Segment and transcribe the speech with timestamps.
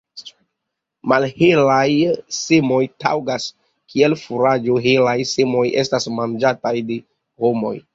[1.11, 1.91] Malhelaj
[2.39, 3.47] semoj taŭgas
[3.93, 7.05] kiel furaĝo, helaj semoj estas manĝataj de
[7.47, 7.77] homoj.